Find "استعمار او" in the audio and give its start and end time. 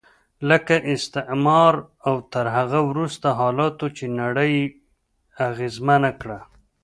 0.95-2.15